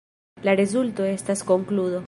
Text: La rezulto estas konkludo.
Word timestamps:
La 0.47 0.55
rezulto 0.61 1.07
estas 1.11 1.47
konkludo. 1.53 1.99